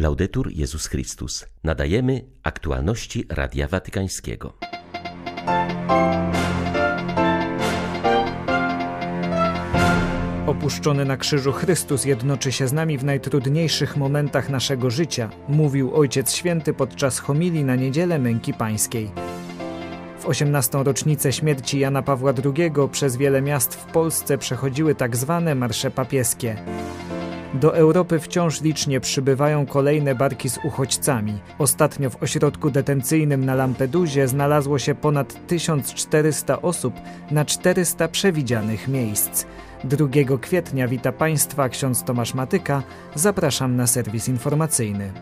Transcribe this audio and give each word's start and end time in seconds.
Laudetur 0.00 0.52
Jezus 0.52 0.86
Chrystus. 0.86 1.46
Nadajemy 1.64 2.24
aktualności 2.42 3.24
Radia 3.28 3.68
Watykańskiego. 3.68 4.52
Opuszczony 10.46 11.04
na 11.04 11.16
krzyżu 11.16 11.52
Chrystus 11.52 12.04
jednoczy 12.04 12.52
się 12.52 12.68
z 12.68 12.72
nami 12.72 12.98
w 12.98 13.04
najtrudniejszych 13.04 13.96
momentach 13.96 14.48
naszego 14.48 14.90
życia, 14.90 15.30
mówił 15.48 15.94
Ojciec 15.94 16.32
Święty 16.32 16.74
podczas 16.74 17.18
homilii 17.18 17.64
na 17.64 17.76
niedzielę 17.76 18.18
męki 18.18 18.54
pańskiej. 18.54 19.10
W 20.20 20.26
18. 20.26 20.82
rocznicę 20.84 21.32
śmierci 21.32 21.78
Jana 21.78 22.02
Pawła 22.02 22.32
II 22.44 22.72
przez 22.92 23.16
wiele 23.16 23.42
miast 23.42 23.74
w 23.74 23.84
Polsce 23.84 24.38
przechodziły 24.38 24.94
tak 24.94 25.16
zwane 25.16 25.54
marsze 25.54 25.90
papieskie. 25.90 26.56
Do 27.54 27.76
Europy 27.76 28.18
wciąż 28.18 28.60
licznie 28.60 29.00
przybywają 29.00 29.66
kolejne 29.66 30.14
barki 30.14 30.50
z 30.50 30.58
uchodźcami. 30.64 31.38
Ostatnio 31.58 32.10
w 32.10 32.22
ośrodku 32.22 32.70
detencyjnym 32.70 33.44
na 33.44 33.54
Lampedusie 33.54 34.28
znalazło 34.28 34.78
się 34.78 34.94
ponad 34.94 35.46
1400 35.46 36.62
osób 36.62 36.94
na 37.30 37.44
400 37.44 38.08
przewidzianych 38.08 38.88
miejsc. 38.88 39.46
2 39.84 40.06
kwietnia 40.40 40.88
wita 40.88 41.12
Państwa 41.12 41.68
ksiądz 41.68 42.04
Tomasz 42.04 42.34
Matyka. 42.34 42.82
Zapraszam 43.14 43.76
na 43.76 43.86
serwis 43.86 44.28
informacyjny. 44.28 45.12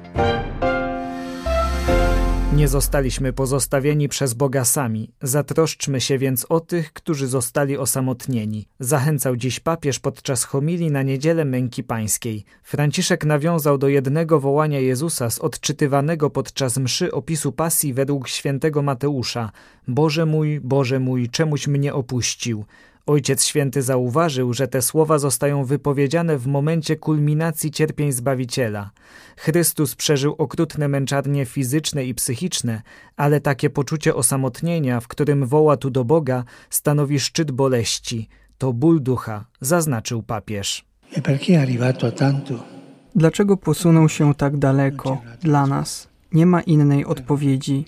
Nie 2.52 2.68
zostaliśmy 2.68 3.32
pozostawieni 3.32 4.08
przez 4.08 4.34
Boga 4.34 4.64
sami. 4.64 5.10
Zatroszczmy 5.22 6.00
się 6.00 6.18
więc 6.18 6.46
o 6.48 6.60
tych, 6.60 6.92
którzy 6.92 7.26
zostali 7.26 7.76
osamotnieni. 7.76 8.68
Zachęcał 8.80 9.36
dziś 9.36 9.60
papież 9.60 9.98
podczas 9.98 10.44
homilii 10.44 10.90
na 10.90 11.02
niedzielę 11.02 11.44
męki 11.44 11.84
pańskiej. 11.84 12.44
Franciszek 12.62 13.24
nawiązał 13.24 13.78
do 13.78 13.88
jednego 13.88 14.40
wołania 14.40 14.80
Jezusa 14.80 15.30
z 15.30 15.38
odczytywanego 15.38 16.30
podczas 16.30 16.78
mszy 16.78 17.12
opisu 17.12 17.52
pasji 17.52 17.94
według 17.94 18.28
świętego 18.28 18.82
Mateusza. 18.82 19.50
Boże 19.88 20.26
mój, 20.26 20.60
Boże 20.60 21.00
mój, 21.00 21.28
czemuś 21.28 21.66
mnie 21.66 21.94
opuścił. 21.94 22.64
Ojciec 23.08 23.44
Święty 23.44 23.82
zauważył, 23.82 24.54
że 24.54 24.68
te 24.68 24.82
słowa 24.82 25.18
zostają 25.18 25.64
wypowiedziane 25.64 26.38
w 26.38 26.46
momencie 26.46 26.96
kulminacji 26.96 27.70
cierpień 27.70 28.12
Zbawiciela. 28.12 28.90
Chrystus 29.36 29.94
przeżył 29.94 30.34
okrutne 30.38 30.88
męczarnie 30.88 31.46
fizyczne 31.46 32.04
i 32.04 32.14
psychiczne, 32.14 32.82
ale 33.16 33.40
takie 33.40 33.70
poczucie 33.70 34.14
osamotnienia, 34.14 35.00
w 35.00 35.08
którym 35.08 35.46
woła 35.46 35.76
tu 35.76 35.90
do 35.90 36.04
Boga, 36.04 36.44
stanowi 36.70 37.20
szczyt 37.20 37.50
boleści. 37.50 38.28
To 38.58 38.72
ból 38.72 39.02
ducha, 39.02 39.44
zaznaczył 39.60 40.22
papież. 40.22 40.84
Dlaczego 43.14 43.56
posunął 43.56 44.08
się 44.08 44.34
tak 44.34 44.56
daleko 44.56 45.22
dla 45.42 45.66
nas? 45.66 46.08
Nie 46.32 46.46
ma 46.46 46.60
innej 46.60 47.04
odpowiedzi. 47.04 47.84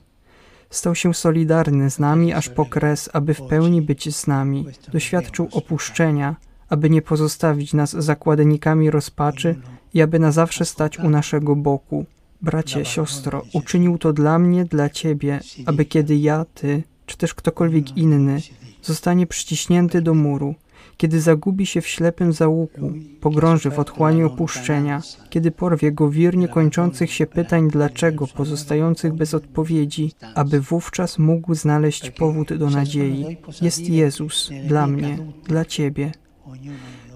Stał 0.70 0.94
się 0.94 1.14
solidarny 1.14 1.90
z 1.90 1.98
nami 1.98 2.32
aż 2.32 2.48
po 2.48 2.66
kres, 2.66 3.10
aby 3.12 3.34
w 3.34 3.42
pełni 3.42 3.82
być 3.82 4.16
z 4.16 4.26
nami. 4.26 4.66
Doświadczył 4.92 5.48
opuszczenia, 5.52 6.36
aby 6.68 6.90
nie 6.90 7.02
pozostawić 7.02 7.74
nas 7.74 7.90
zakładnikami 7.90 8.90
rozpaczy 8.90 9.54
i 9.94 10.02
aby 10.02 10.18
na 10.18 10.32
zawsze 10.32 10.64
stać 10.64 10.98
u 10.98 11.10
naszego 11.10 11.56
boku. 11.56 12.04
Bracie, 12.42 12.84
siostro, 12.84 13.44
uczynił 13.52 13.98
to 13.98 14.12
dla 14.12 14.38
mnie, 14.38 14.64
dla 14.64 14.90
ciebie, 14.90 15.40
aby 15.66 15.84
kiedy 15.84 16.16
ja, 16.16 16.46
ty, 16.54 16.82
czy 17.06 17.16
też 17.16 17.34
ktokolwiek 17.34 17.96
inny 17.96 18.40
zostanie 18.82 19.26
przyciśnięty 19.26 20.02
do 20.02 20.14
muru, 20.14 20.54
kiedy 20.96 21.20
zagubi 21.20 21.66
się 21.66 21.80
w 21.80 21.88
ślepym 21.88 22.32
załuku, 22.32 22.92
pogrąży 23.20 23.70
w 23.70 23.78
otchłani 23.78 24.24
opuszczenia, 24.24 25.02
kiedy 25.30 25.50
porwie 25.50 25.92
go 25.92 26.10
wir 26.10 26.36
niekończących 26.36 27.12
się 27.12 27.26
pytań 27.26 27.70
dlaczego 27.70 28.26
pozostających 28.26 29.12
bez 29.12 29.34
odpowiedzi, 29.34 30.12
aby 30.34 30.60
wówczas 30.60 31.18
mógł 31.18 31.54
znaleźć 31.54 32.10
powód 32.10 32.52
do 32.52 32.70
nadziei. 32.70 33.36
Jest 33.62 33.88
Jezus 33.88 34.50
dla 34.66 34.86
mnie, 34.86 35.18
dla 35.46 35.64
Ciebie. 35.64 36.12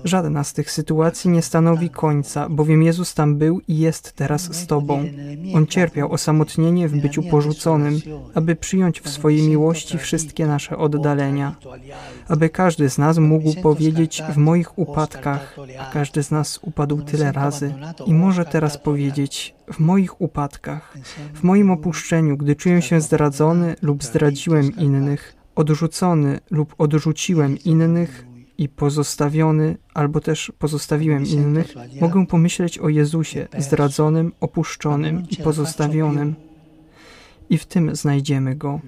Żadna 0.04 0.44
z 0.44 0.52
tych 0.52 0.70
sytuacji 0.70 1.30
nie 1.30 1.42
stanowi 1.42 1.90
końca, 1.90 2.48
bowiem 2.48 2.82
Jezus 2.82 3.14
tam 3.14 3.36
był 3.36 3.60
i 3.68 3.78
jest 3.78 4.12
teraz 4.12 4.54
z 4.54 4.66
Tobą. 4.66 5.04
On 5.54 5.66
cierpiał 5.66 6.12
osamotnienie 6.12 6.88
w 6.88 6.96
byciu 6.96 7.22
porzuconym, 7.22 8.00
aby 8.34 8.56
przyjąć 8.56 9.00
w 9.00 9.08
swojej 9.08 9.48
miłości 9.48 9.98
wszystkie 9.98 10.46
nasze 10.46 10.78
oddalenia. 10.78 11.54
Aby 12.28 12.48
każdy 12.48 12.90
z 12.90 12.98
nas 12.98 13.18
mógł 13.18 13.54
powiedzieć 13.62 14.22
w 14.34 14.36
moich 14.36 14.78
upadkach, 14.78 15.56
a 15.78 15.92
każdy 15.92 16.22
z 16.22 16.30
nas 16.30 16.58
upadł 16.62 17.02
tyle 17.02 17.32
razy, 17.32 17.74
i 18.06 18.14
może 18.14 18.44
teraz 18.44 18.78
powiedzieć 18.78 19.54
w 19.72 19.78
moich 19.78 20.20
upadkach, 20.20 20.94
w 21.34 21.42
moim 21.42 21.70
opuszczeniu, 21.70 22.36
gdy 22.36 22.56
czuję 22.56 22.82
się 22.82 23.00
zdradzony 23.00 23.76
lub 23.82 24.04
zdradziłem 24.04 24.76
innych, 24.76 25.36
odrzucony 25.54 26.40
lub 26.50 26.74
odrzuciłem 26.78 27.58
innych, 27.58 28.33
i 28.58 28.68
pozostawiony, 28.68 29.76
albo 29.94 30.20
też 30.20 30.52
pozostawiłem 30.58 31.26
innych, 31.26 31.74
mogę 32.00 32.26
pomyśleć 32.26 32.78
o 32.78 32.88
Jezusie, 32.88 33.48
zdradzonym, 33.58 34.32
opuszczonym 34.40 35.22
i 35.30 35.36
pozostawionym. 35.36 36.34
I 37.50 37.58
w 37.58 37.66
tym 37.66 37.96
znajdziemy 37.96 38.56
Go. 38.56 38.80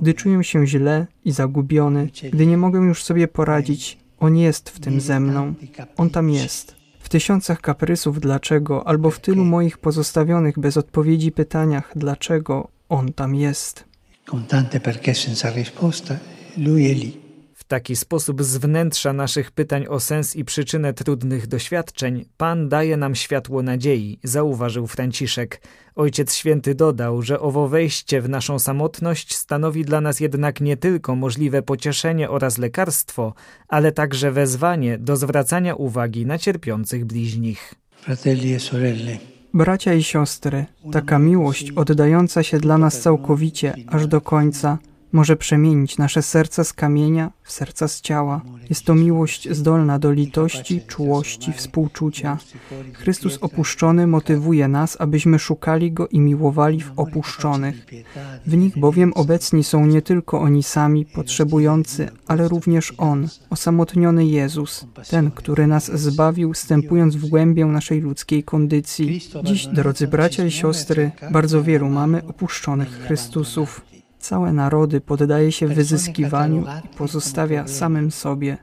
Gdy 0.00 0.14
czuję 0.14 0.44
się 0.44 0.66
źle 0.66 1.06
i 1.24 1.32
zagubiony, 1.32 2.08
gdy 2.32 2.46
nie 2.46 2.56
mogę 2.56 2.80
już 2.80 3.04
sobie 3.04 3.28
poradzić, 3.28 3.98
On 4.18 4.36
jest 4.36 4.70
w 4.70 4.80
tym 4.80 5.00
ze 5.00 5.20
mną. 5.20 5.54
On 5.96 6.10
tam 6.10 6.30
jest. 6.30 6.74
W 7.00 7.08
tysiącach 7.08 7.60
kaprysów 7.60 8.20
dlaczego, 8.20 8.88
albo 8.88 9.10
w 9.10 9.20
tylu 9.20 9.44
moich 9.44 9.78
pozostawionych 9.78 10.58
bez 10.58 10.76
odpowiedzi 10.76 11.32
pytaniach 11.32 11.92
dlaczego 11.96 12.68
On 12.88 13.12
tam 13.12 13.34
jest. 13.34 13.84
Con 14.30 14.44
tante 14.44 14.80
perché 14.80 15.14
senza 15.14 15.50
risposta, 15.50 16.18
Lui 16.56 16.86
è 16.86 16.94
lì 16.94 17.29
taki 17.70 17.96
sposób 17.96 18.42
z 18.42 18.56
wnętrza 18.56 19.12
naszych 19.12 19.50
pytań 19.50 19.86
o 19.88 20.00
sens 20.00 20.36
i 20.36 20.44
przyczynę 20.44 20.94
trudnych 20.94 21.46
doświadczeń 21.46 22.24
Pan 22.36 22.68
daje 22.68 22.96
nam 22.96 23.14
światło 23.14 23.62
nadziei, 23.62 24.18
zauważył 24.24 24.86
Franciszek. 24.86 25.60
Ojciec 25.94 26.34
Święty 26.34 26.74
dodał, 26.74 27.22
że 27.22 27.40
owo 27.40 27.68
wejście 27.68 28.20
w 28.20 28.28
naszą 28.28 28.58
samotność 28.58 29.36
stanowi 29.36 29.84
dla 29.84 30.00
nas 30.00 30.20
jednak 30.20 30.60
nie 30.60 30.76
tylko 30.76 31.14
możliwe 31.14 31.62
pocieszenie 31.62 32.30
oraz 32.30 32.58
lekarstwo, 32.58 33.34
ale 33.68 33.92
także 33.92 34.32
wezwanie 34.32 34.98
do 34.98 35.16
zwracania 35.16 35.74
uwagi 35.74 36.26
na 36.26 36.38
cierpiących 36.38 37.04
bliźnich. 37.04 37.74
Fratelli 37.92 38.54
e 38.54 38.60
sorelle. 38.60 39.18
Bracia 39.54 39.94
i 39.94 40.02
siostry, 40.02 40.66
taka 40.92 41.18
miłość 41.18 41.70
oddająca 41.70 42.42
się 42.42 42.58
dla 42.58 42.78
nas 42.78 43.00
całkowicie, 43.00 43.74
aż 43.86 44.06
do 44.06 44.20
końca– 44.20 44.78
może 45.12 45.36
przemienić 45.36 45.98
nasze 45.98 46.22
serca 46.22 46.64
z 46.64 46.72
kamienia 46.72 47.32
w 47.42 47.52
serca 47.52 47.88
z 47.88 48.00
ciała. 48.00 48.40
Jest 48.68 48.84
to 48.84 48.94
miłość 48.94 49.48
zdolna 49.50 49.98
do 49.98 50.12
litości, 50.12 50.80
czułości, 50.86 51.52
współczucia. 51.52 52.38
Chrystus 52.92 53.38
opuszczony 53.40 54.06
motywuje 54.06 54.68
nas, 54.68 54.96
abyśmy 55.00 55.38
szukali 55.38 55.92
Go 55.92 56.08
i 56.08 56.20
miłowali 56.20 56.80
w 56.80 56.92
opuszczonych. 56.96 57.86
W 58.46 58.56
nich 58.56 58.78
bowiem 58.78 59.12
obecni 59.12 59.64
są 59.64 59.86
nie 59.86 60.02
tylko 60.02 60.40
oni 60.40 60.62
sami, 60.62 61.06
potrzebujący, 61.06 62.08
ale 62.26 62.48
również 62.48 62.94
On, 62.98 63.28
osamotniony 63.50 64.26
Jezus, 64.26 64.86
ten, 65.10 65.30
który 65.30 65.66
nas 65.66 66.00
zbawił, 66.00 66.52
wstępując 66.52 67.16
w 67.16 67.28
głębię 67.28 67.66
naszej 67.66 68.00
ludzkiej 68.00 68.44
kondycji. 68.44 69.20
Dziś, 69.44 69.66
drodzy 69.66 70.08
bracia 70.08 70.44
i 70.44 70.50
siostry, 70.50 71.10
bardzo 71.30 71.62
wielu 71.62 71.88
mamy 71.88 72.26
opuszczonych 72.26 72.88
Chrystusów. 72.88 73.90
Całe 74.20 74.52
narody 74.52 75.00
poddaje 75.00 75.52
się 75.52 75.66
wyzyskiwaniu 75.66 76.64
i 76.84 76.96
pozostawia 76.96 77.66
samym 77.66 78.10
sobie. 78.10 78.58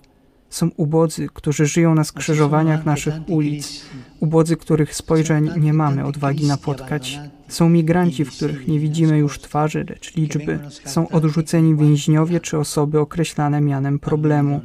Są 0.49 0.69
ubodzy, 0.77 1.27
którzy 1.33 1.65
żyją 1.65 1.95
na 1.95 2.03
skrzyżowaniach 2.03 2.85
naszych 2.85 3.13
ulic, 3.27 3.85
ubodzy, 4.19 4.57
których 4.57 4.95
spojrzeń 4.95 5.49
nie 5.57 5.73
mamy 5.73 6.05
odwagi 6.05 6.47
napotkać. 6.47 7.19
Są 7.47 7.69
migranci, 7.69 8.25
w 8.25 8.31
których 8.31 8.67
nie 8.67 8.79
widzimy 8.79 9.17
już 9.17 9.39
twarzy, 9.39 9.85
lecz 9.89 10.15
liczby. 10.15 10.59
Są 10.85 11.09
odrzuceni 11.09 11.75
więźniowie 11.75 12.39
czy 12.39 12.57
osoby 12.57 12.99
określane 12.99 13.61
mianem 13.61 13.99
problemu. 13.99 14.61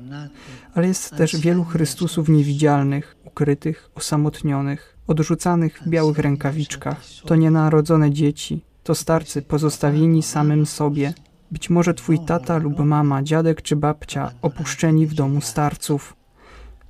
Ale 0.74 0.86
jest 0.88 1.16
też 1.16 1.36
wielu 1.36 1.64
Chrystusów 1.64 2.28
niewidzialnych, 2.28 3.16
ukrytych, 3.24 3.90
osamotnionych, 3.94 4.98
odrzucanych 5.06 5.80
w 5.82 5.88
białych 5.88 6.18
rękawiczkach. 6.18 7.00
To 7.24 7.36
nienarodzone 7.36 8.10
dzieci, 8.10 8.64
to 8.82 8.94
starcy 8.94 9.42
pozostawieni 9.42 10.22
samym 10.22 10.66
sobie. 10.66 11.14
Być 11.50 11.70
może 11.70 11.94
twój 11.94 12.18
tata 12.18 12.58
lub 12.58 12.78
mama, 12.78 13.22
dziadek 13.22 13.62
czy 13.62 13.76
babcia 13.76 14.30
opuszczeni 14.42 15.06
w 15.06 15.14
domu 15.14 15.40
starców. 15.40 16.16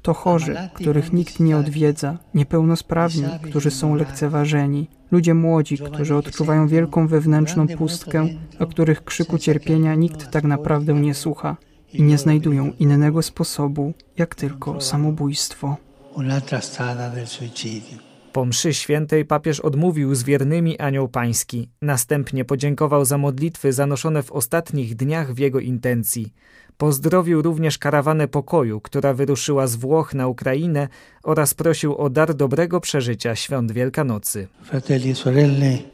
To 0.03 0.15
chorzy, 0.15 0.57
których 0.75 1.13
nikt 1.13 1.41
nie 1.41 1.57
odwiedza, 1.57 2.19
niepełnosprawni, 2.35 3.25
którzy 3.43 3.71
są 3.71 3.95
lekceważeni, 3.95 4.89
ludzie 5.11 5.35
młodzi, 5.35 5.79
którzy 5.79 6.17
odczuwają 6.17 6.69
wielką 6.69 7.07
wewnętrzną 7.09 7.69
pustkę, 7.69 8.29
o 8.59 8.67
których 8.67 9.05
krzyku 9.05 9.39
cierpienia 9.39 9.95
nikt 9.95 10.31
tak 10.31 10.45
naprawdę 10.45 10.95
nie 10.95 11.15
słucha 11.15 11.57
i 11.93 12.03
nie 12.03 12.19
znajdują 12.19 12.73
innego 12.79 13.23
sposobu, 13.23 13.93
jak 14.17 14.35
tylko 14.35 14.81
samobójstwo. 14.81 15.77
Un'altra 16.15 16.61
strada 16.61 17.11
del 17.11 17.27
suicidio. 17.27 18.12
Po 18.33 18.45
mszy 18.45 18.75
świętej 18.75 19.25
papież 19.25 19.61
odmówił 19.61 20.15
z 20.15 20.23
wiernymi 20.23 20.79
anioł 20.79 21.09
pański. 21.09 21.71
Następnie 21.83 22.45
podziękował 22.45 23.05
za 23.05 23.19
modlitwy 23.19 23.73
zanoszone 23.73 24.23
w 24.23 24.33
ostatnich 24.33 24.97
dniach 24.97 25.35
w 25.35 25.39
jego 25.39 25.61
intencji. 25.61 26.33
Pozdrowił 26.77 27.43
również 27.43 27.79
karawanę 27.79 28.29
pokoju, 28.29 28.81
która 28.81 29.15
wyruszyła 29.15 29.67
z 29.67 29.77
Włoch 29.77 30.15
na 30.15 30.29
Ukrainę 30.29 30.89
oraz 31.23 31.55
prosił 31.55 31.97
o 31.97 32.11
dar 32.11 32.35
dobrego 32.35 32.81
przeżycia 32.81 33.35
świąt 33.35 33.73
Wielkanocy. 33.73 34.49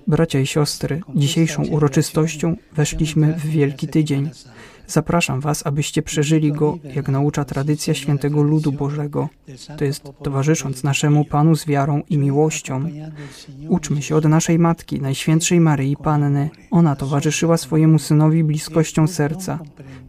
Bracia 0.07 0.41
i 0.41 0.47
siostry, 0.47 1.01
dzisiejszą 1.15 1.65
uroczystością 1.65 2.57
weszliśmy 2.73 3.33
w 3.33 3.47
Wielki 3.47 3.89
Tydzień. 3.89 4.31
Zapraszam 4.87 5.41
Was, 5.41 5.67
abyście 5.67 6.03
przeżyli 6.03 6.53
go, 6.53 6.79
jak 6.95 7.09
naucza 7.09 7.45
tradycja 7.45 7.95
świętego 7.95 8.43
ludu 8.43 8.73
Bożego. 8.73 9.29
To 9.79 9.85
jest 9.85 10.03
towarzysząc 10.23 10.85
naszemu 10.85 11.25
Panu 11.25 11.57
z 11.57 11.67
wiarą 11.67 12.03
i 12.11 12.19
miłością. 12.19 12.91
Uczmy 13.69 14.03
się 14.03 14.17
od 14.17 14.25
naszej 14.25 14.59
Matki, 14.59 15.01
Najświętszej 15.01 15.61
Maryi 15.61 15.97
Panny. 15.97 16.51
Ona 16.71 16.97
towarzyszyła 16.97 17.57
swojemu 17.57 17.99
synowi 17.99 18.45
bliskością 18.45 19.07
serca. 19.07 19.59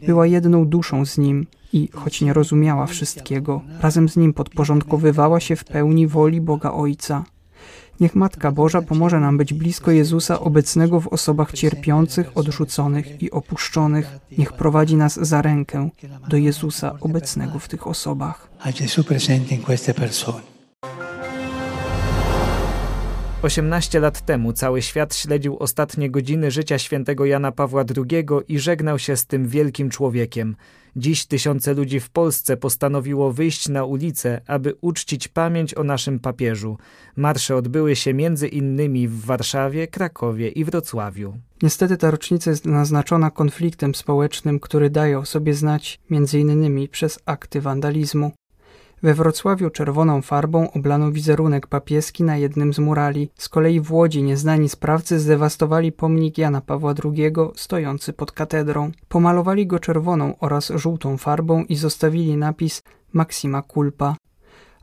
Była 0.06 0.26
jedną 0.26 0.66
duszą 0.66 1.06
z 1.06 1.18
nim 1.18 1.46
i, 1.72 1.88
choć 1.94 2.20
nie 2.20 2.32
rozumiała 2.32 2.86
wszystkiego, 2.86 3.62
razem 3.80 4.08
z 4.08 4.16
nim 4.16 4.32
podporządkowywała 4.32 5.40
się 5.40 5.56
w 5.56 5.64
pełni 5.64 6.06
woli 6.06 6.40
Boga 6.40 6.72
Ojca. 6.72 7.24
Niech 8.00 8.14
Matka 8.14 8.52
Boża 8.52 8.82
pomoże 8.82 9.20
nam 9.20 9.38
być 9.38 9.54
blisko 9.54 9.90
Jezusa 9.90 10.40
obecnego 10.40 11.00
w 11.00 11.08
osobach 11.08 11.52
cierpiących, 11.52 12.30
odrzuconych 12.34 13.22
i 13.22 13.30
opuszczonych. 13.30 14.18
Niech 14.38 14.52
prowadzi 14.52 14.96
nas 14.96 15.14
za 15.14 15.42
rękę 15.42 15.90
do 16.28 16.36
Jezusa 16.36 16.96
obecnego 17.00 17.58
w 17.58 17.68
tych 17.68 17.86
osobach. 17.86 18.48
A 18.60 18.70
Gesù 18.70 19.04
presente 19.04 19.54
in 19.54 19.62
queste 19.62 19.94
persone. 19.94 20.40
18 23.42 24.00
lat 24.00 24.20
temu 24.20 24.52
cały 24.52 24.82
świat 24.82 25.14
śledził 25.14 25.56
ostatnie 25.58 26.10
godziny 26.10 26.50
życia 26.50 26.78
świętego 26.78 27.24
Jana 27.24 27.52
Pawła 27.52 27.84
II 27.96 28.26
i 28.48 28.58
żegnał 28.58 28.98
się 28.98 29.16
z 29.16 29.26
tym 29.26 29.48
wielkim 29.48 29.90
człowiekiem. 29.90 30.56
Dziś 30.96 31.26
tysiące 31.26 31.74
ludzi 31.74 32.00
w 32.00 32.10
Polsce 32.10 32.56
postanowiło 32.56 33.32
wyjść 33.32 33.68
na 33.68 33.84
ulicę, 33.84 34.40
aby 34.46 34.74
uczcić 34.80 35.28
pamięć 35.28 35.74
o 35.74 35.84
naszym 35.84 36.18
papieżu. 36.18 36.78
Marsze 37.16 37.56
odbyły 37.56 37.96
się 37.96 38.14
między 38.14 38.48
innymi 38.48 39.08
w 39.08 39.20
Warszawie, 39.20 39.86
Krakowie 39.88 40.48
i 40.48 40.64
Wrocławiu. 40.64 41.34
Niestety 41.62 41.96
ta 41.96 42.10
rocznica 42.10 42.50
jest 42.50 42.66
naznaczona 42.66 43.30
konfliktem 43.30 43.94
społecznym, 43.94 44.60
który 44.60 44.90
daje 44.90 45.18
o 45.18 45.24
sobie 45.24 45.54
znać 45.54 46.00
między 46.10 46.40
innymi 46.40 46.88
przez 46.88 47.18
akty 47.26 47.60
wandalizmu. 47.60 48.32
We 49.02 49.14
Wrocławiu 49.14 49.70
czerwoną 49.70 50.22
farbą 50.22 50.72
oblano 50.72 51.12
wizerunek 51.12 51.66
papieski 51.66 52.24
na 52.24 52.36
jednym 52.36 52.72
z 52.72 52.78
murali. 52.78 53.30
Z 53.34 53.48
kolei 53.48 53.80
w 53.80 53.92
Łodzi 53.92 54.22
nieznani 54.22 54.68
sprawcy 54.68 55.20
zdewastowali 55.20 55.92
pomnik 55.92 56.38
Jana 56.38 56.60
Pawła 56.60 56.94
II 57.04 57.32
stojący 57.56 58.12
pod 58.12 58.32
katedrą. 58.32 58.90
Pomalowali 59.08 59.66
go 59.66 59.78
czerwoną 59.78 60.34
oraz 60.38 60.72
żółtą 60.74 61.16
farbą 61.16 61.64
i 61.64 61.76
zostawili 61.76 62.36
napis 62.36 62.82
Maxima 63.12 63.62
Culpa. 63.62 64.16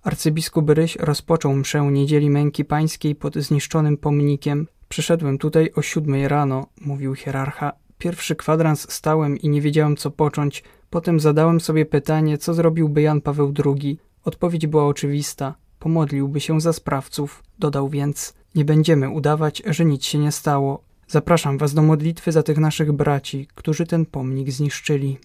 Arcybiskup 0.03 0.69
Ryś 0.69 0.95
rozpoczął 0.95 1.55
mszę 1.55 1.81
Niedzieli 1.81 2.29
Męki 2.29 2.65
Pańskiej 2.65 3.15
pod 3.15 3.35
zniszczonym 3.35 3.97
pomnikiem. 3.97 4.67
Przyszedłem 4.89 5.37
tutaj 5.37 5.71
o 5.75 5.81
siódmej 5.81 6.27
rano, 6.27 6.67
mówił 6.81 7.15
hierarcha. 7.15 7.71
Pierwszy 7.97 8.35
kwadrans 8.35 8.91
stałem 8.91 9.37
i 9.37 9.49
nie 9.49 9.61
wiedziałem 9.61 9.95
co 9.95 10.11
począć. 10.11 10.63
Potem 10.89 11.19
zadałem 11.19 11.59
sobie 11.59 11.85
pytanie, 11.85 12.37
co 12.37 12.53
zrobiłby 12.53 13.01
Jan 13.01 13.21
Paweł 13.21 13.53
II. 13.65 14.06
Odpowiedź 14.27 14.67
była 14.67 14.87
oczywista. 14.87 15.55
Pomodliłby 15.79 16.39
się 16.39 16.61
za 16.61 16.73
sprawców. 16.73 17.43
Dodał 17.59 17.89
więc: 17.89 18.33
Nie 18.55 18.65
będziemy 18.65 19.09
udawać, 19.09 19.63
że 19.65 19.85
nic 19.85 20.05
się 20.05 20.17
nie 20.17 20.31
stało. 20.31 20.83
Zapraszam 21.07 21.57
was 21.57 21.73
do 21.73 21.81
modlitwy 21.81 22.31
za 22.31 22.43
tych 22.43 22.57
naszych 22.57 22.91
braci, 22.91 23.47
którzy 23.55 23.85
ten 23.85 24.05
pomnik 24.05 24.51
zniszczyli. 24.51 25.17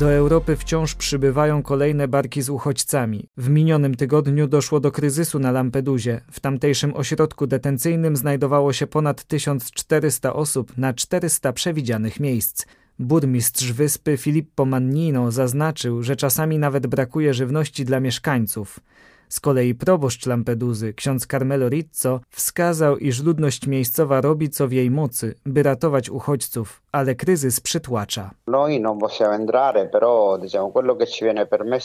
Do 0.00 0.12
Europy 0.12 0.56
wciąż 0.56 0.94
przybywają 0.94 1.62
kolejne 1.62 2.08
barki 2.08 2.42
z 2.42 2.48
uchodźcami. 2.48 3.28
W 3.36 3.48
minionym 3.48 3.94
tygodniu 3.94 4.46
doszło 4.46 4.80
do 4.80 4.90
kryzysu 4.92 5.38
na 5.38 5.50
Lampedusie. 5.50 6.20
W 6.30 6.40
tamtejszym 6.40 6.96
ośrodku 6.96 7.46
detencyjnym 7.46 8.16
znajdowało 8.16 8.72
się 8.72 8.86
ponad 8.86 9.24
1400 9.24 10.32
osób 10.32 10.76
na 10.76 10.94
400 10.94 11.52
przewidzianych 11.52 12.20
miejsc. 12.20 12.66
Burmistrz 13.02 13.72
wyspy 13.72 14.16
Filippo 14.16 14.64
Mannino 14.64 15.32
zaznaczył, 15.32 16.02
że 16.02 16.16
czasami 16.16 16.58
nawet 16.58 16.86
brakuje 16.86 17.34
żywności 17.34 17.84
dla 17.84 18.00
mieszkańców. 18.00 18.80
Z 19.28 19.40
kolei 19.40 19.74
proboszcz 19.74 20.26
Lampeduzy, 20.26 20.94
ksiądz 20.94 21.26
Carmelo 21.26 21.68
Rizzo, 21.68 22.20
wskazał, 22.30 22.98
iż 22.98 23.22
ludność 23.22 23.66
miejscowa 23.66 24.20
robi 24.20 24.50
co 24.50 24.68
w 24.68 24.72
jej 24.72 24.90
mocy, 24.90 25.34
by 25.46 25.62
ratować 25.62 26.10
uchodźców, 26.10 26.81
ale 26.92 27.14
kryzys 27.14 27.60
przytłacza. 27.60 28.30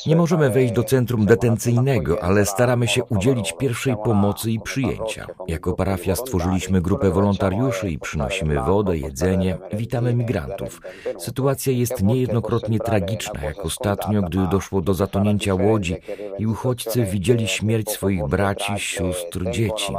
Nie 0.07 0.15
możemy 0.15 0.49
wejść 0.49 0.73
do 0.73 0.83
centrum 0.83 1.25
detencyjnego, 1.25 2.23
ale 2.23 2.45
staramy 2.45 2.87
się 2.87 3.03
udzielić 3.03 3.53
pierwszej 3.53 3.95
pomocy 4.03 4.51
i 4.51 4.59
przyjęcia. 4.59 5.27
Jako 5.47 5.73
parafia 5.73 6.15
stworzyliśmy 6.15 6.81
grupę 6.81 7.11
wolontariuszy 7.11 7.89
i 7.89 7.99
przynosimy 7.99 8.61
wodę, 8.61 8.97
jedzenie, 8.97 9.57
witamy 9.73 10.13
migrantów. 10.13 10.81
Sytuacja 11.17 11.73
jest 11.73 12.03
niejednokrotnie 12.03 12.79
tragiczna, 12.79 13.41
jak 13.43 13.65
ostatnio, 13.65 14.21
gdy 14.21 14.47
doszło 14.47 14.81
do 14.81 14.93
zatonięcia 14.93 15.55
łodzi 15.55 15.97
i 16.39 16.47
uchodźcy 16.47 17.03
widzieli 17.03 17.47
śmierć 17.47 17.91
swoich 17.91 18.27
braci, 18.27 18.73
sióstr, 18.77 19.51
dzieci. 19.51 19.93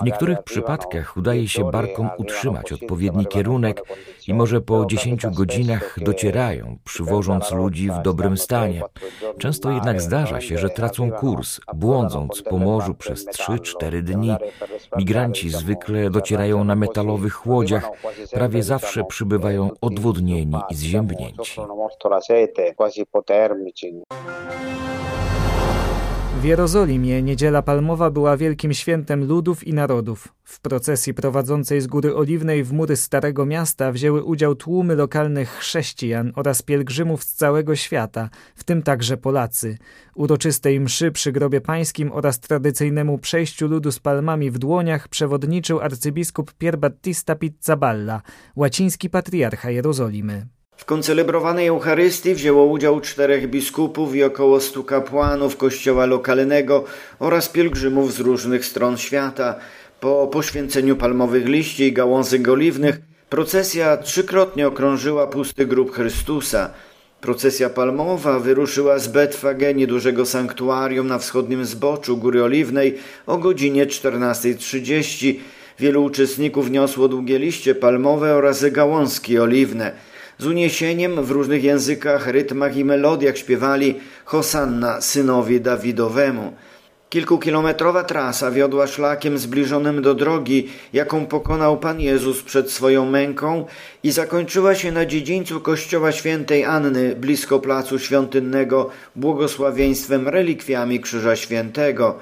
W 0.00 0.04
niektórych 0.04 0.42
przypadkach 0.42 1.16
udaje 1.16 1.48
się 1.48 1.70
barkom 1.70 2.10
utrzymać 2.18 2.72
odpowiedni 2.72 3.26
kierunek 3.26 3.82
i 4.28 4.37
może 4.38 4.60
po 4.60 4.86
10 4.86 5.26
godzinach 5.26 5.96
docierają, 6.00 6.78
przywożąc 6.84 7.52
ludzi 7.52 7.90
w 7.90 8.02
dobrym 8.02 8.36
stanie. 8.36 8.82
Często 9.38 9.70
jednak 9.70 10.02
zdarza 10.02 10.40
się, 10.40 10.58
że 10.58 10.68
tracą 10.70 11.10
kurs, 11.10 11.60
błądząc 11.74 12.42
po 12.42 12.58
morzu 12.58 12.94
przez 12.94 13.26
3-4 13.26 14.02
dni. 14.02 14.36
Migranci 14.96 15.50
zwykle 15.50 16.10
docierają 16.10 16.64
na 16.64 16.74
metalowych 16.74 17.46
łodziach, 17.46 17.90
prawie 18.32 18.62
zawsze 18.62 19.04
przybywają 19.04 19.70
odwodnieni 19.80 20.56
i 20.70 20.74
zziębnięci. 20.74 21.60
W 26.38 26.44
Jerozolimie 26.44 27.22
Niedziela 27.22 27.62
Palmowa 27.62 28.10
była 28.10 28.36
wielkim 28.36 28.72
świętem 28.72 29.24
ludów 29.24 29.66
i 29.66 29.74
narodów. 29.74 30.28
W 30.44 30.60
procesji 30.60 31.14
prowadzącej 31.14 31.80
z 31.80 31.86
Góry 31.86 32.14
Oliwnej 32.16 32.64
w 32.64 32.72
mury 32.72 32.96
Starego 32.96 33.46
Miasta 33.46 33.92
wzięły 33.92 34.24
udział 34.24 34.54
tłumy 34.54 34.94
lokalnych 34.94 35.50
chrześcijan 35.50 36.32
oraz 36.36 36.62
pielgrzymów 36.62 37.24
z 37.24 37.34
całego 37.34 37.76
świata, 37.76 38.30
w 38.54 38.64
tym 38.64 38.82
także 38.82 39.16
Polacy. 39.16 39.78
Uroczystej 40.14 40.80
mszy 40.80 41.12
przy 41.12 41.32
grobie 41.32 41.60
pańskim 41.60 42.12
oraz 42.12 42.40
tradycyjnemu 42.40 43.18
przejściu 43.18 43.68
ludu 43.68 43.92
z 43.92 43.98
palmami 43.98 44.50
w 44.50 44.58
dłoniach 44.58 45.08
przewodniczył 45.08 45.80
arcybiskup 45.80 46.52
Pier 46.52 46.78
Battista 46.78 47.34
Pizzaballa, 47.34 48.22
łaciński 48.56 49.10
patriarcha 49.10 49.70
Jerozolimy. 49.70 50.46
W 50.78 50.84
koncelebrowanej 50.84 51.66
Eucharystii 51.66 52.34
wzięło 52.34 52.64
udział 52.64 53.00
czterech 53.00 53.50
biskupów 53.50 54.14
i 54.14 54.22
około 54.24 54.60
stu 54.60 54.84
kapłanów 54.84 55.56
kościoła 55.56 56.06
lokalnego 56.06 56.84
oraz 57.18 57.48
pielgrzymów 57.48 58.14
z 58.14 58.20
różnych 58.20 58.64
stron 58.64 58.98
świata. 58.98 59.54
Po 60.00 60.26
poświęceniu 60.26 60.96
palmowych 60.96 61.46
liści 61.46 61.84
i 61.84 61.92
gałązek 61.92 62.48
oliwnych 62.48 63.00
procesja 63.30 63.96
trzykrotnie 63.96 64.66
okrążyła 64.68 65.26
pusty 65.26 65.66
grób 65.66 65.92
Chrystusa. 65.92 66.70
Procesja 67.20 67.70
palmowa 67.70 68.38
wyruszyła 68.38 68.98
z 68.98 69.08
Betfage, 69.08 69.74
niedużego 69.74 70.26
sanktuarium 70.26 71.06
na 71.06 71.18
wschodnim 71.18 71.64
zboczu 71.64 72.16
Góry 72.16 72.44
Oliwnej 72.44 72.98
o 73.26 73.38
godzinie 73.38 73.86
14.30. 73.86 75.34
Wielu 75.78 76.04
uczestników 76.04 76.70
niosło 76.70 77.08
długie 77.08 77.38
liście 77.38 77.74
palmowe 77.74 78.34
oraz 78.34 78.64
gałązki 78.70 79.38
oliwne 79.38 79.92
z 80.38 80.46
uniesieniem 80.46 81.24
w 81.24 81.30
różnych 81.30 81.64
językach, 81.64 82.26
rytmach 82.26 82.76
i 82.76 82.84
melodiach 82.84 83.38
śpiewali 83.38 84.00
Hosanna 84.24 85.00
synowi 85.00 85.60
Dawidowemu. 85.60 86.52
Kilkukilometrowa 87.10 88.04
trasa 88.04 88.50
wiodła 88.50 88.86
szlakiem 88.86 89.38
zbliżonym 89.38 90.02
do 90.02 90.14
drogi, 90.14 90.68
jaką 90.92 91.26
pokonał 91.26 91.76
Pan 91.76 92.00
Jezus 92.00 92.42
przed 92.42 92.70
swoją 92.70 93.06
męką 93.06 93.66
i 94.02 94.10
zakończyła 94.10 94.74
się 94.74 94.92
na 94.92 95.06
dziedzińcu 95.06 95.60
kościoła 95.60 96.12
świętej 96.12 96.64
Anny 96.64 97.16
blisko 97.16 97.58
placu 97.58 97.98
świątynnego 97.98 98.90
błogosławieństwem 99.16 100.28
relikwiami 100.28 101.00
Krzyża 101.00 101.36
Świętego– 101.36 102.14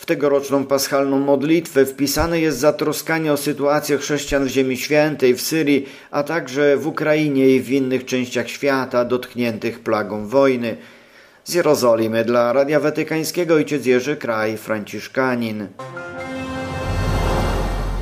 w 0.00 0.06
tegoroczną 0.06 0.66
paschalną 0.66 1.18
modlitwę 1.18 1.86
wpisane 1.86 2.40
jest 2.40 2.58
zatroskanie 2.58 3.32
o 3.32 3.36
sytuację 3.36 3.98
chrześcijan 3.98 4.44
w 4.44 4.48
Ziemi 4.48 4.76
Świętej, 4.76 5.34
w 5.34 5.40
Syrii, 5.40 5.86
a 6.10 6.22
także 6.22 6.76
w 6.76 6.86
Ukrainie 6.86 7.48
i 7.48 7.60
w 7.60 7.70
innych 7.70 8.04
częściach 8.04 8.48
świata 8.48 9.04
dotkniętych 9.04 9.80
plagą 9.80 10.26
wojny. 10.26 10.76
Z 11.44 11.54
Jerozolimy 11.54 12.24
dla 12.24 12.52
Radia 12.52 12.80
Watykańskiego 12.80 13.54
ojciec 13.54 13.86
Jerzy 13.86 14.16
Kraj, 14.16 14.56
Franciszkanin. 14.56 15.66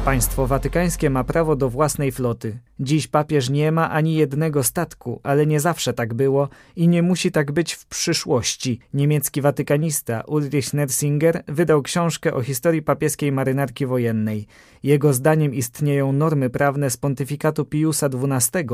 Państwo 0.04 0.46
watykańskie 0.46 1.10
ma 1.10 1.24
prawo 1.24 1.56
do 1.56 1.70
własnej 1.70 2.12
floty. 2.12 2.58
Dziś 2.80 3.06
papież 3.06 3.50
nie 3.50 3.72
ma 3.72 3.90
ani 3.90 4.14
jednego 4.14 4.62
statku, 4.62 5.20
ale 5.22 5.46
nie 5.46 5.60
zawsze 5.60 5.92
tak 5.92 6.14
było 6.14 6.48
i 6.76 6.88
nie 6.88 7.02
musi 7.02 7.32
tak 7.32 7.52
być 7.52 7.74
w 7.74 7.86
przyszłości. 7.86 8.78
Niemiecki 8.94 9.40
watykanista 9.40 10.20
Ulrich 10.20 10.74
Nersinger 10.74 11.42
wydał 11.48 11.82
książkę 11.82 12.34
o 12.34 12.42
historii 12.42 12.82
papieskiej 12.82 13.32
marynarki 13.32 13.86
wojennej. 13.86 14.46
Jego 14.82 15.12
zdaniem 15.12 15.54
istnieją 15.54 16.12
normy 16.12 16.50
prawne 16.50 16.90
z 16.90 16.96
pontyfikatu 16.96 17.64
Piusa 17.64 18.06
XII, 18.06 18.64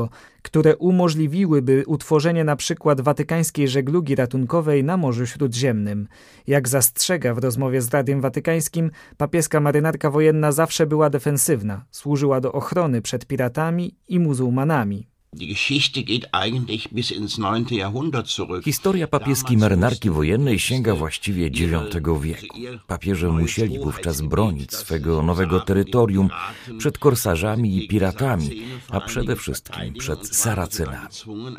które 0.41 0.77
umożliwiłyby 0.77 1.83
utworzenie 1.87 2.43
na 2.43 2.55
przykład 2.55 3.01
watykańskiej 3.01 3.67
żeglugi 3.67 4.15
ratunkowej 4.15 4.83
na 4.83 4.97
Morzu 4.97 5.25
Śródziemnym. 5.25 6.07
Jak 6.47 6.67
zastrzega 6.67 7.33
w 7.33 7.37
rozmowie 7.37 7.81
z 7.81 7.89
Radiem 7.89 8.21
Watykańskim, 8.21 8.91
papieska 9.17 9.59
marynarka 9.59 10.09
wojenna 10.09 10.51
zawsze 10.51 10.85
była 10.85 11.09
defensywna, 11.09 11.85
służyła 11.91 12.41
do 12.41 12.51
ochrony 12.51 13.01
przed 13.01 13.25
piratami 13.25 13.94
i 14.07 14.19
muzułmanami. 14.19 15.09
Historia 18.63 19.07
papieskiej 19.07 19.57
marynarki 19.57 20.09
wojennej 20.09 20.59
sięga 20.59 20.95
właściwie 20.95 21.47
IX 21.47 21.95
wieku. 22.21 22.57
Papieże 22.87 23.29
musieli 23.29 23.79
wówczas 23.79 24.21
bronić 24.21 24.73
swego 24.73 25.21
nowego 25.21 25.59
terytorium 25.59 26.29
przed 26.77 26.97
korsarzami 26.97 27.77
i 27.77 27.87
piratami, 27.87 28.61
a 28.89 29.01
przede 29.01 29.35
wszystkim 29.35 29.93
przed 29.93 30.35
Saracenami. 30.35 31.07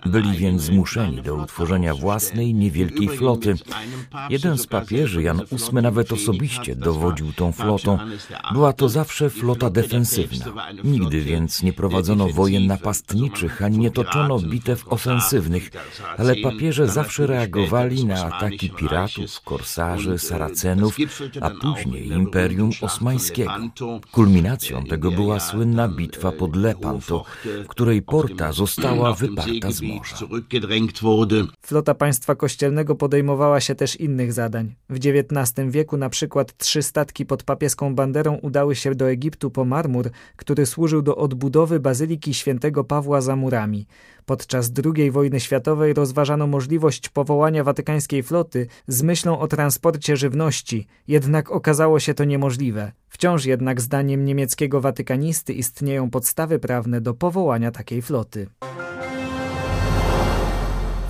Byli 0.06 0.33
więc 0.38 0.62
zmuszeni 0.62 1.23
do 1.23 1.35
utworzenia 1.35 1.95
własnej, 1.95 2.54
niewielkiej 2.54 3.09
floty. 3.09 3.54
Jeden 4.30 4.59
z 4.59 4.66
papieży, 4.66 5.23
Jan 5.23 5.40
VIII, 5.52 5.83
nawet 5.83 6.12
osobiście 6.12 6.76
dowodził 6.76 7.33
tą 7.33 7.52
flotą. 7.52 7.99
Była 8.52 8.73
to 8.73 8.88
zawsze 8.88 9.30
flota 9.30 9.71
defensywna. 9.71 10.47
Nigdy 10.85 11.21
więc 11.21 11.62
nie 11.62 11.73
prowadzono 11.73 12.28
wojen 12.28 12.66
napastniczych, 12.66 13.62
nie 13.68 13.90
toczono 13.90 14.38
bitew 14.38 14.92
ofensywnych, 14.92 15.70
ale 16.18 16.37
papieże 16.37 16.88
zawsze 16.88 17.26
reagowali 17.26 18.04
na 18.04 18.25
ataki 18.25 18.70
piratów, 18.70 19.40
korsarzy, 19.40 20.18
Saracenów, 20.18 20.96
a 21.40 21.50
później 21.50 22.08
Imperium 22.08 22.70
Osmańskiego. 22.80 23.52
Kulminacją 24.12 24.85
tego 24.85 25.11
była 25.11 25.40
słynna 25.40 25.88
bitwa 25.88 26.32
pod 26.32 26.56
Lepanto, 26.56 27.25
w 27.64 27.66
której 27.66 28.02
Porta 28.02 28.52
została 28.52 29.14
wyparta 29.14 29.70
z 29.70 29.82
morza. 29.82 30.16
Flota 31.61 31.94
państwa 31.94 32.35
kościelnego 32.35 32.94
podejmowała 32.94 33.61
się 33.61 33.75
też 33.75 33.96
innych 33.96 34.32
zadań. 34.32 34.75
W 34.90 34.96
XIX 34.96 35.70
wieku 35.70 35.96
na 35.96 36.08
przykład 36.08 36.56
trzy 36.56 36.82
statki 36.82 37.26
pod 37.26 37.42
papieską 37.42 37.94
banderą 37.94 38.35
udały 38.35 38.76
się 38.76 38.94
do 38.94 39.11
Egiptu 39.11 39.50
po 39.50 39.64
marmur, 39.64 40.11
który 40.37 40.66
służył 40.66 41.02
do 41.02 41.16
odbudowy 41.16 41.80
bazyliki 41.80 42.35
świętego 42.35 42.85
Pawła 42.85 43.20
za 43.20 43.37
Podczas 44.26 44.72
II 44.84 45.10
wojny 45.10 45.40
światowej 45.40 45.94
rozważano 45.94 46.46
możliwość 46.46 47.08
powołania 47.08 47.64
watykańskiej 47.64 48.22
floty 48.22 48.66
z 48.86 49.02
myślą 49.02 49.38
o 49.38 49.48
transporcie 49.48 50.16
żywności, 50.16 50.86
jednak 51.08 51.50
okazało 51.50 52.00
się 52.00 52.14
to 52.14 52.25
niemożliwe. 52.25 52.92
Wciąż 53.08 53.44
jednak 53.44 53.80
zdaniem 53.80 54.25
niemieckiego 54.25 54.80
watykanisty 54.80 55.52
istnieją 55.52 56.10
podstawy 56.10 56.58
prawne 56.58 57.00
do 57.00 57.14
powołania 57.14 57.70
takiej 57.70 58.02
floty. 58.02 58.46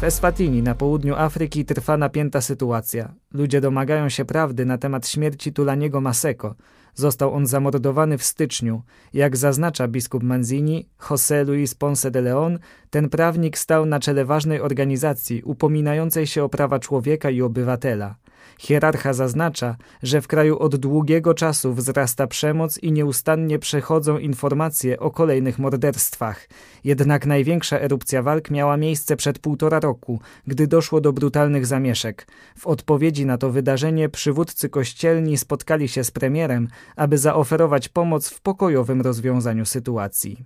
W 0.00 0.04
Eswatini 0.04 0.62
na 0.62 0.74
południu 0.74 1.14
Afryki 1.14 1.64
trwa 1.64 1.96
napięta 1.96 2.40
sytuacja. 2.40 3.14
Ludzie 3.32 3.60
domagają 3.60 4.08
się 4.08 4.24
prawdy 4.24 4.66
na 4.66 4.78
temat 4.78 5.08
śmierci 5.08 5.52
Tulaniego 5.52 6.00
Maseko. 6.00 6.54
Został 6.94 7.34
on 7.34 7.46
zamordowany 7.46 8.18
w 8.18 8.24
styczniu. 8.24 8.82
Jak 9.14 9.36
zaznacza 9.36 9.88
biskup 9.88 10.22
Manzini, 10.22 10.88
José 11.00 11.46
Luis 11.46 11.74
Ponce 11.74 12.10
de 12.10 12.22
León, 12.22 12.58
ten 12.90 13.08
prawnik 13.08 13.58
stał 13.58 13.86
na 13.86 14.00
czele 14.00 14.24
ważnej 14.24 14.60
organizacji 14.60 15.42
upominającej 15.42 16.26
się 16.26 16.44
o 16.44 16.48
prawa 16.48 16.78
człowieka 16.78 17.30
i 17.30 17.42
obywatela. 17.42 18.14
Hierarcha 18.58 19.12
zaznacza, 19.12 19.76
że 20.02 20.20
w 20.20 20.28
kraju 20.28 20.58
od 20.58 20.76
długiego 20.76 21.34
czasu 21.34 21.74
wzrasta 21.74 22.26
przemoc 22.26 22.78
i 22.78 22.92
nieustannie 22.92 23.58
przechodzą 23.58 24.18
informacje 24.18 25.00
o 25.00 25.10
kolejnych 25.10 25.58
morderstwach. 25.58 26.48
Jednak 26.84 27.26
największa 27.26 27.80
erupcja 27.80 28.22
walk 28.22 28.50
miała 28.50 28.76
miejsce 28.76 29.16
przed 29.16 29.38
półtora 29.38 29.80
roku, 29.80 30.20
gdy 30.46 30.66
doszło 30.66 31.00
do 31.00 31.12
brutalnych 31.12 31.66
zamieszek. 31.66 32.26
W 32.58 32.66
odpowiedzi 32.66 33.26
na 33.26 33.38
to 33.38 33.50
wydarzenie 33.50 34.08
przywódcy 34.08 34.68
kościelni 34.68 35.36
spotkali 35.36 35.88
się 35.88 36.04
z 36.04 36.10
premierem, 36.10 36.68
aby 36.96 37.18
zaoferować 37.18 37.88
pomoc 37.88 38.28
w 38.28 38.40
pokojowym 38.40 39.00
rozwiązaniu 39.00 39.64
sytuacji. 39.64 40.44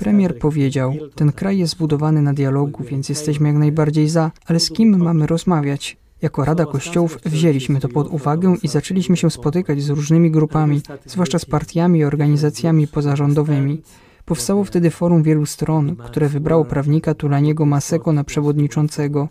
Premier 0.00 0.38
powiedział: 0.38 0.94
Ten 1.14 1.32
kraj 1.32 1.58
jest 1.58 1.72
zbudowany 1.72 2.22
na 2.22 2.32
dialogu, 2.32 2.84
więc 2.84 3.08
jesteśmy 3.08 3.48
jak 3.48 3.56
najbardziej 3.56 4.08
za, 4.08 4.30
ale 4.46 4.60
z 4.60 4.70
kim 4.70 4.98
mamy 4.98 5.26
rozmawiać? 5.26 5.96
Jako 6.22 6.44
Rada 6.44 6.66
Kościołów 6.66 7.18
wzięliśmy 7.24 7.80
to 7.80 7.88
pod 7.88 8.08
uwagę 8.08 8.56
i 8.62 8.68
zaczęliśmy 8.68 9.16
się 9.16 9.30
spotykać 9.30 9.82
z 9.82 9.90
różnymi 9.90 10.30
grupami, 10.30 10.80
zwłaszcza 11.06 11.38
z 11.38 11.44
partiami 11.44 11.98
i 11.98 12.04
organizacjami 12.04 12.88
pozarządowymi. 12.88 13.82
Powstało 14.24 14.64
wtedy 14.64 14.90
forum 14.90 15.22
wielu 15.22 15.46
stron, 15.46 15.96
które 15.96 16.28
wybrało 16.28 16.64
prawnika 16.64 17.14
Tulaniego 17.14 17.66
Maseko 17.66 18.12
na 18.12 18.24
przewodniczącego. 18.24 19.28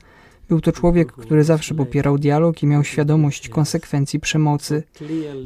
Był 0.51 0.61
to 0.61 0.71
człowiek, 0.71 1.11
który 1.11 1.43
zawsze 1.43 1.75
popierał 1.75 2.17
dialog 2.17 2.63
i 2.63 2.67
miał 2.67 2.83
świadomość 2.83 3.49
konsekwencji 3.49 4.19
przemocy. 4.19 4.83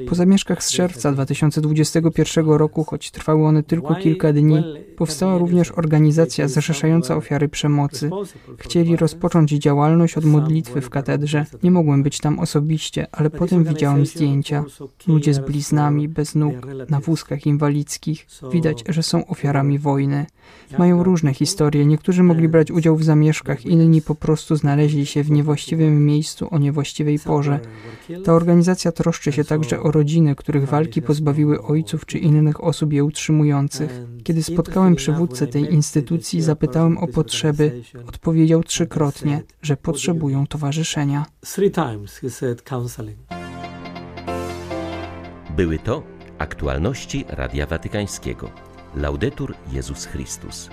Po 0.09 0.15
zamieszkach 0.15 0.63
z 0.63 0.71
czerwca 0.71 1.11
2021 1.11 2.49
roku, 2.49 2.83
choć 2.83 3.11
trwały 3.11 3.45
one 3.45 3.63
tylko 3.63 3.95
kilka 3.95 4.33
dni, 4.33 4.63
powstała 4.97 5.37
również 5.37 5.71
organizacja 5.71 6.47
zrzeszająca 6.47 7.15
ofiary 7.15 7.49
przemocy. 7.49 8.09
Chcieli 8.57 8.95
rozpocząć 8.95 9.51
działalność 9.51 10.17
od 10.17 10.25
modlitwy 10.25 10.81
w 10.81 10.89
katedrze. 10.89 11.45
Nie 11.63 11.71
mogłem 11.71 12.03
być 12.03 12.19
tam 12.19 12.39
osobiście, 12.39 13.07
ale 13.11 13.29
potem 13.29 13.63
widziałem 13.63 14.05
zdjęcia. 14.05 14.63
Ludzie 15.07 15.33
z 15.33 15.39
bliznami, 15.39 16.07
bez 16.07 16.35
nóg, 16.35 16.67
na 16.89 16.99
wózkach 16.99 17.45
inwalidzkich. 17.45 18.27
Widać, 18.51 18.83
że 18.89 19.03
są 19.03 19.27
ofiarami 19.27 19.79
wojny. 19.79 20.25
Mają 20.77 21.03
różne 21.03 21.33
historie. 21.33 21.85
Niektórzy 21.85 22.23
mogli 22.23 22.47
brać 22.47 22.71
udział 22.71 22.95
w 22.95 23.03
zamieszkach, 23.03 23.65
inni 23.65 24.01
po 24.01 24.15
prostu 24.15 24.55
znaleźli 24.95 25.05
się 25.05 25.23
w 25.23 25.31
niewłaściwym 25.31 26.05
miejscu 26.05 26.47
o 26.51 26.57
niewłaściwej 26.57 27.19
porze. 27.19 27.59
Ta 28.23 28.33
organizacja 28.33 28.91
troszczy 28.91 29.31
się 29.31 29.43
także 29.43 29.79
o 29.79 29.91
rodziny, 29.91 30.35
których 30.35 30.67
walki 30.67 31.01
pozbawiły 31.01 31.61
ojców 31.61 32.05
czy 32.05 32.17
innych 32.17 32.63
osób 32.63 32.93
je 32.93 33.03
utrzymujących. 33.03 34.01
Kiedy 34.23 34.43
spotkałem 34.43 34.95
przywódcę 34.95 35.47
tej 35.47 35.73
instytucji, 35.73 36.41
zapytałem 36.41 36.97
o 36.97 37.07
potrzeby. 37.07 37.81
Odpowiedział 38.07 38.63
trzykrotnie, 38.63 39.41
że 39.61 39.77
potrzebują 39.77 40.47
towarzyszenia. 40.47 41.25
Były 45.55 45.79
to 45.79 46.03
aktualności 46.37 47.25
Radia 47.29 47.65
Watykańskiego. 47.65 48.49
Laudetur 48.95 49.55
Jezus 49.71 50.05
Chrystus. 50.05 50.69